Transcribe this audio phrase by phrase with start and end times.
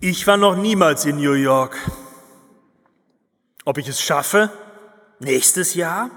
[0.00, 1.76] Ich war noch niemals in New York.
[3.64, 4.48] Ob ich es schaffe?
[5.18, 6.12] Nächstes Jahr?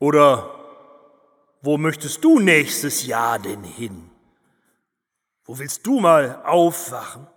[0.00, 0.52] Oder
[1.62, 4.10] wo möchtest du nächstes Jahr denn hin?
[5.44, 7.28] Wo willst du mal aufwachen?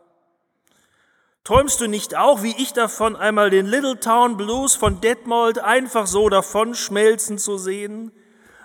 [1.44, 6.08] Träumst du nicht auch, wie ich davon, einmal den Little Town Blues von Detmold einfach
[6.08, 8.12] so davonschmelzen zu sehen?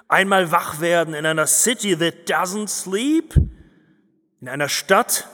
[0.09, 3.35] Einmal wach werden in einer City that doesn't sleep?
[4.41, 5.29] In einer Stadt,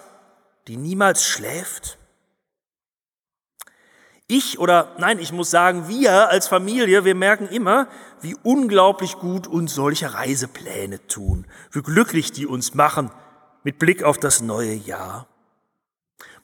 [0.68, 1.98] die niemals schläft?
[4.26, 7.88] Ich oder nein, ich muss sagen, wir als Familie, wir merken immer,
[8.20, 13.10] wie unglaublich gut uns solche Reisepläne tun, wie glücklich die uns machen
[13.62, 15.26] mit Blick auf das neue Jahr.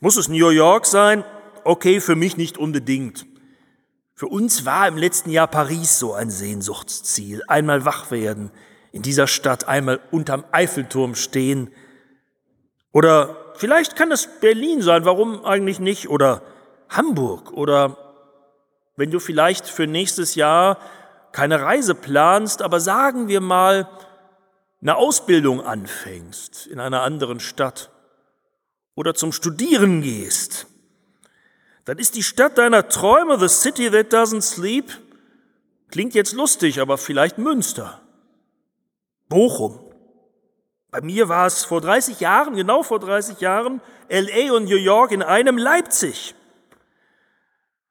[0.01, 1.25] Muss es New York sein?
[1.65, 3.27] Okay, für mich nicht unbedingt.
[4.15, 7.43] Für uns war im letzten Jahr Paris so ein Sehnsuchtsziel.
[7.47, 8.51] Einmal wach werden,
[8.93, 11.71] in dieser Stadt einmal unterm Eiffelturm stehen.
[12.99, 16.09] Oder vielleicht kann es Berlin sein, warum eigentlich nicht?
[16.09, 16.43] Oder
[16.89, 17.97] Hamburg oder
[18.97, 20.79] wenn du vielleicht für nächstes Jahr
[21.31, 23.89] keine Reise planst, aber sagen wir mal
[24.83, 27.93] eine Ausbildung anfängst in einer anderen Stadt
[28.97, 30.67] oder zum Studieren gehst,
[31.85, 34.91] dann ist die Stadt deiner Träume, the city that doesn't sleep,
[35.93, 38.01] klingt jetzt lustig, aber vielleicht Münster,
[39.29, 39.88] Bochum.
[40.91, 45.13] Bei mir war es vor 30 Jahren, genau vor 30 Jahren, LA und New York
[45.13, 46.35] in einem Leipzig.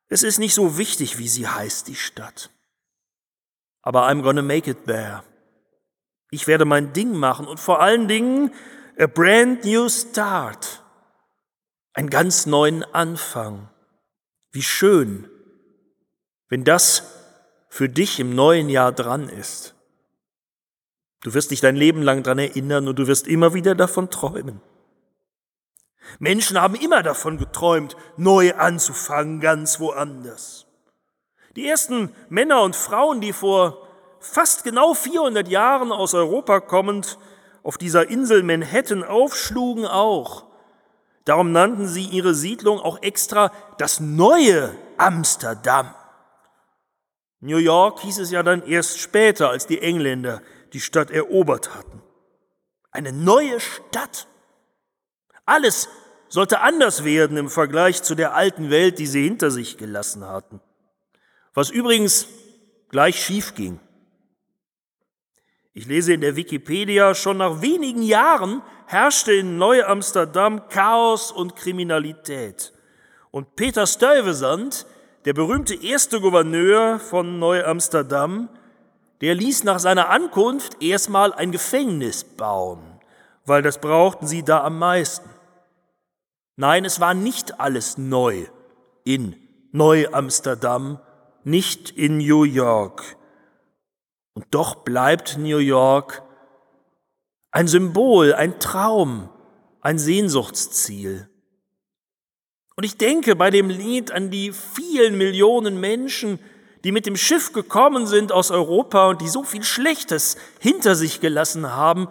[0.10, 2.50] Es ist nicht so wichtig, wie sie heißt, die Stadt.
[3.82, 5.24] Aber I'm gonna make it there.
[6.32, 8.54] Ich werde mein Ding machen und vor allen Dingen
[8.98, 10.84] a brand new start.
[11.94, 13.70] Einen ganz neuen Anfang.
[14.52, 15.30] Wie schön,
[16.50, 17.04] wenn das
[17.70, 19.77] für dich im neuen Jahr dran ist.
[21.24, 24.62] Du wirst dich dein Leben lang dran erinnern und du wirst immer wieder davon träumen.
[26.20, 30.68] Menschen haben immer davon geträumt, neu anzufangen, ganz woanders.
[31.56, 33.88] Die ersten Männer und Frauen, die vor
[34.20, 37.18] fast genau 400 Jahren aus Europa kommend
[37.64, 40.46] auf dieser Insel Manhattan aufschlugen, auch.
[41.26, 45.94] Darum nannten sie ihre Siedlung auch extra das neue Amsterdam.
[47.42, 50.42] New York hieß es ja dann erst später, als die Engländer
[50.74, 52.02] die Stadt erobert hatten.
[52.92, 54.28] Eine neue Stadt.
[55.46, 55.90] Alles
[56.30, 60.62] sollte anders werden im Vergleich zu der alten Welt, die sie hinter sich gelassen hatten.
[61.54, 62.28] Was übrigens
[62.90, 63.80] gleich schief ging.
[65.74, 72.74] Ich lese in der Wikipedia, schon nach wenigen Jahren herrschte in Neu-Amsterdam Chaos und Kriminalität.
[73.32, 74.88] Und Peter Stuyvesant,
[75.26, 78.50] der berühmte erste Gouverneur von Neu-Amsterdam,
[79.22, 82.82] der ließ nach seiner Ankunft erstmal ein Gefängnis bauen,
[83.46, 85.30] weil das brauchten sie da am meisten.
[86.56, 88.46] Nein, es war nicht alles neu
[89.04, 89.36] in
[89.72, 91.00] Neu-Amsterdam,
[91.44, 93.18] nicht in New York.
[94.34, 96.24] Und doch bleibt New York
[97.52, 99.30] ein Symbol, ein Traum,
[99.82, 101.30] ein Sehnsuchtsziel.
[102.76, 106.40] Und ich denke bei dem Lied an die vielen Millionen Menschen,
[106.84, 111.20] die mit dem Schiff gekommen sind aus Europa und die so viel Schlechtes hinter sich
[111.22, 112.08] gelassen haben,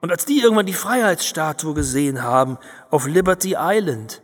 [0.00, 2.58] und als die irgendwann die Freiheitsstatue gesehen haben
[2.90, 4.20] auf Liberty Island,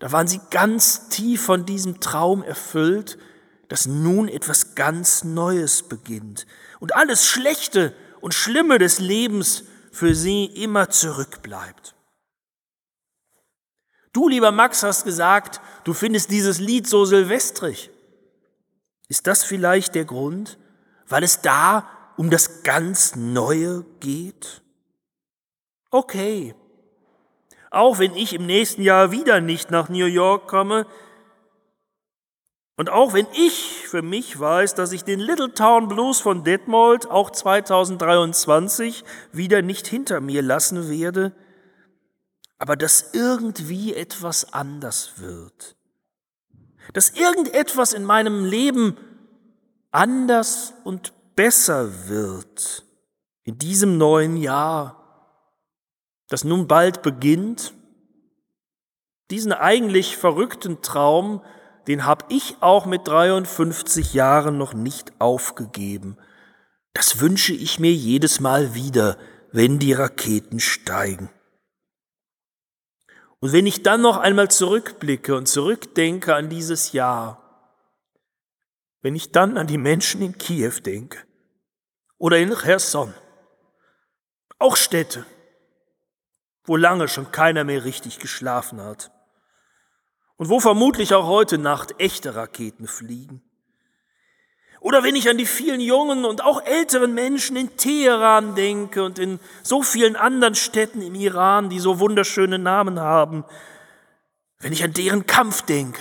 [0.00, 3.16] da waren sie ganz tief von diesem Traum erfüllt,
[3.68, 6.46] dass nun etwas ganz Neues beginnt
[6.80, 11.94] und alles Schlechte und Schlimme des Lebens für sie immer zurückbleibt.
[14.12, 17.90] Du, lieber Max, hast gesagt, du findest dieses Lied so silvestrig.
[19.08, 20.58] Ist das vielleicht der Grund,
[21.06, 24.62] weil es da um das ganz Neue geht?
[25.90, 26.54] Okay.
[27.70, 30.86] Auch wenn ich im nächsten Jahr wieder nicht nach New York komme,
[32.78, 37.10] und auch wenn ich für mich weiß, dass ich den Little Town Blues von Detmold
[37.10, 39.02] auch 2023
[39.32, 41.32] wieder nicht hinter mir lassen werde,
[42.56, 45.77] aber dass irgendwie etwas anders wird.
[46.92, 48.96] Dass irgendetwas in meinem Leben
[49.90, 52.84] anders und besser wird
[53.44, 54.98] in diesem neuen Jahr
[56.28, 57.72] das nun bald beginnt,
[59.30, 61.42] diesen eigentlich verrückten Traum,
[61.86, 66.18] den habe ich auch mit 53 Jahren noch nicht aufgegeben.
[66.92, 69.16] Das wünsche ich mir jedes Mal wieder,
[69.52, 71.30] wenn die Raketen steigen.
[73.40, 77.44] Und wenn ich dann noch einmal zurückblicke und zurückdenke an dieses Jahr,
[79.00, 81.18] wenn ich dann an die Menschen in Kiew denke
[82.18, 83.14] oder in Cherson,
[84.58, 85.24] auch Städte,
[86.64, 89.12] wo lange schon keiner mehr richtig geschlafen hat
[90.36, 93.47] und wo vermutlich auch heute Nacht echte Raketen fliegen.
[94.80, 99.18] Oder wenn ich an die vielen jungen und auch älteren Menschen in Teheran denke und
[99.18, 103.44] in so vielen anderen Städten im Iran, die so wunderschöne Namen haben,
[104.60, 106.00] wenn ich an deren Kampf denke,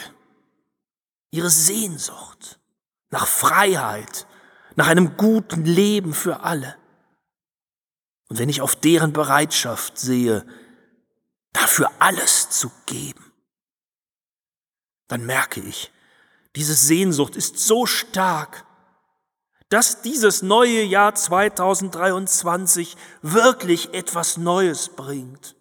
[1.32, 2.60] ihre Sehnsucht
[3.10, 4.28] nach Freiheit,
[4.76, 6.76] nach einem guten Leben für alle.
[8.30, 10.46] Und wenn ich auf deren Bereitschaft sehe,
[11.54, 13.32] dafür alles zu geben,
[15.08, 15.92] dann merke ich,
[16.56, 18.67] diese Sehnsucht ist so stark,
[19.70, 25.56] dass dieses neue Jahr 2023 wirklich etwas Neues bringt.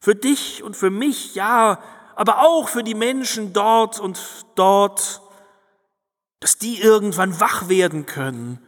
[0.00, 1.82] Für dich und für mich, ja,
[2.16, 4.18] aber auch für die Menschen dort und
[4.54, 5.20] dort,
[6.40, 8.60] dass die irgendwann wach werden können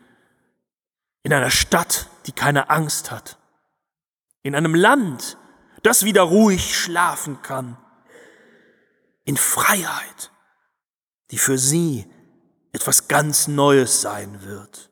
[1.23, 3.39] in einer Stadt, die keine Angst hat,
[4.43, 5.37] in einem Land,
[5.83, 7.77] das wieder ruhig schlafen kann,
[9.25, 10.31] in Freiheit,
[11.31, 12.07] die für sie
[12.73, 14.91] etwas ganz Neues sein wird.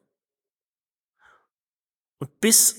[2.19, 2.77] Und bis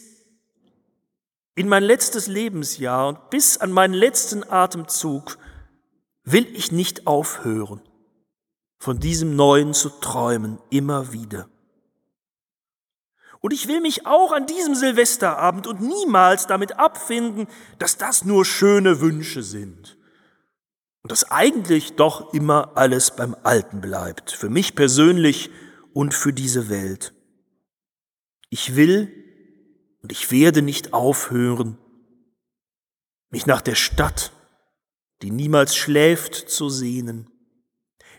[1.56, 5.38] in mein letztes Lebensjahr und bis an meinen letzten Atemzug
[6.24, 7.82] will ich nicht aufhören,
[8.80, 11.50] von diesem Neuen zu träumen, immer wieder.
[13.40, 17.48] Und ich will mich auch an diesem Silvesterabend und niemals damit abfinden,
[17.80, 19.97] dass das nur schöne Wünsche sind.
[21.08, 25.50] Und dass eigentlich doch immer alles beim Alten bleibt, für mich persönlich
[25.94, 27.14] und für diese Welt.
[28.50, 29.10] Ich will
[30.02, 31.78] und ich werde nicht aufhören,
[33.30, 34.34] mich nach der Stadt,
[35.22, 37.30] die niemals schläft, zu sehnen.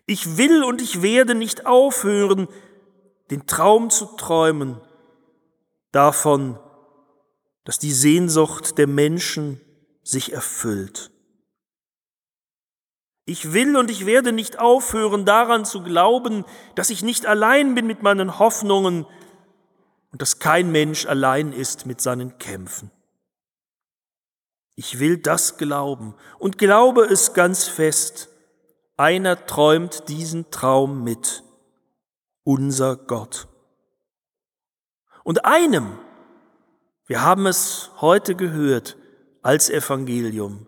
[0.07, 2.49] Ich will und ich werde nicht aufhören,
[3.31, 4.81] den Traum zu träumen
[5.93, 6.59] davon,
[7.65, 9.61] dass die Sehnsucht der Menschen
[10.03, 11.11] sich erfüllt.
[13.29, 17.87] Ich will und ich werde nicht aufhören daran zu glauben, dass ich nicht allein bin
[17.87, 19.05] mit meinen Hoffnungen
[20.11, 22.91] und dass kein Mensch allein ist mit seinen Kämpfen.
[24.77, 28.31] Ich will das glauben und glaube es ganz fest.
[28.97, 31.45] Einer träumt diesen Traum mit,
[32.45, 33.47] unser Gott.
[35.23, 35.99] Und einem,
[37.05, 38.97] wir haben es heute gehört
[39.43, 40.68] als Evangelium,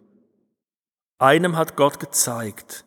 [1.21, 2.85] einem hat Gott gezeigt,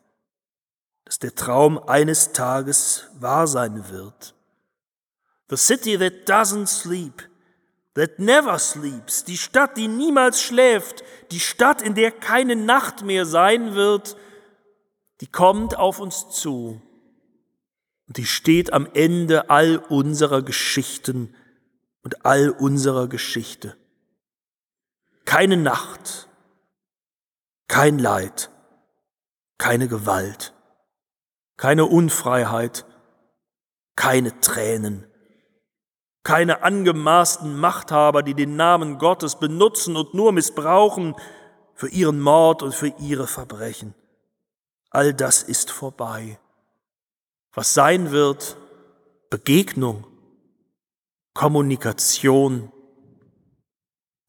[1.05, 4.33] dass der Traum eines Tages wahr sein wird.
[5.49, 7.29] The city that doesn't sleep,
[7.93, 13.25] that never sleeps, die Stadt, die niemals schläft, die Stadt, in der keine Nacht mehr
[13.25, 14.17] sein wird,
[15.21, 16.81] die kommt auf uns zu
[18.07, 21.35] und die steht am Ende all unserer Geschichten
[22.01, 23.77] und all unserer Geschichte.
[25.25, 26.27] Keine Nacht,
[27.73, 28.51] kein Leid,
[29.57, 30.53] keine Gewalt,
[31.57, 32.85] keine Unfreiheit,
[33.95, 35.07] keine Tränen,
[36.21, 41.15] keine angemaßten Machthaber, die den Namen Gottes benutzen und nur missbrauchen
[41.73, 43.95] für ihren Mord und für ihre Verbrechen.
[44.91, 46.37] All das ist vorbei.
[47.53, 48.55] Was sein wird,
[49.31, 50.05] Begegnung,
[51.33, 52.71] Kommunikation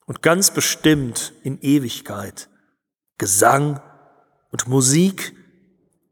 [0.07, 2.49] und ganz bestimmt in Ewigkeit
[3.19, 3.81] Gesang
[4.51, 5.35] und Musik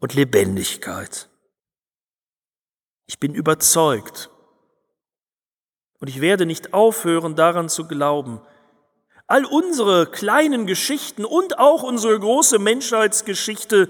[0.00, 1.28] und Lebendigkeit.
[3.06, 4.30] Ich bin überzeugt
[5.98, 8.40] und ich werde nicht aufhören daran zu glauben,
[9.26, 13.88] all unsere kleinen Geschichten und auch unsere große Menschheitsgeschichte,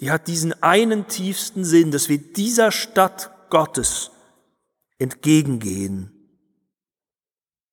[0.00, 4.10] die hat diesen einen tiefsten Sinn, dass wir dieser Stadt Gottes
[4.98, 6.12] entgegengehen.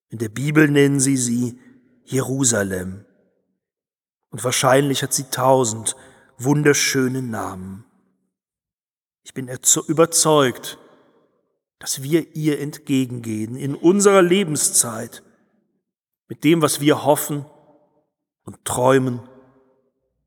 [0.09, 1.59] In der Bibel nennen sie sie
[2.03, 3.05] Jerusalem.
[4.33, 5.95] Und wahrscheinlich hat sie tausend
[6.39, 7.85] wunderschöne Namen.
[9.21, 9.47] Ich bin
[9.87, 10.79] überzeugt,
[11.77, 15.21] dass wir ihr entgegengehen in unserer Lebenszeit
[16.29, 17.45] mit dem, was wir hoffen
[18.43, 19.21] und träumen,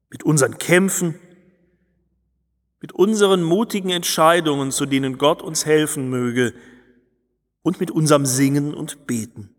[0.09, 1.19] mit unseren Kämpfen,
[2.81, 6.55] mit unseren mutigen Entscheidungen, zu denen Gott uns helfen möge,
[7.63, 9.53] und mit unserem Singen und Beten.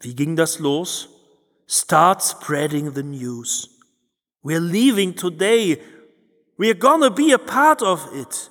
[0.00, 1.13] Wie ging das los?
[1.66, 3.68] Start spreading the news.
[4.42, 5.80] We're leaving today.
[6.58, 8.50] We're gonna be a part of it.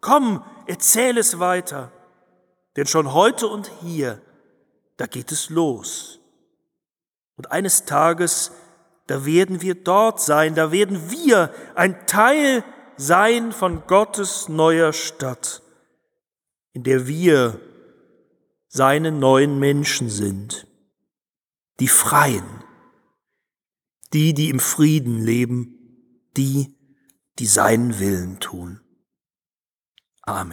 [0.00, 1.92] Komm, erzähl es weiter.
[2.76, 4.20] Denn schon heute und hier,
[4.96, 6.18] da geht es los.
[7.36, 8.52] Und eines Tages,
[9.06, 12.64] da werden wir dort sein, da werden wir ein Teil
[12.96, 15.62] sein von Gottes neuer Stadt
[16.74, 17.60] in der wir
[18.68, 20.66] seine neuen Menschen sind.
[21.80, 22.62] Die Freien,
[24.12, 26.76] die, die im Frieden leben, die,
[27.38, 28.80] die seinen Willen tun.
[30.22, 30.52] Amen.